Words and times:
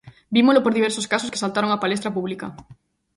Vímolo 0.35 0.63
por 0.63 0.73
diversos 0.77 1.05
casos 1.13 1.29
que 1.31 1.41
saltaron 1.43 1.73
á 1.75 1.77
palestra 1.83 2.13
pública. 2.17 2.47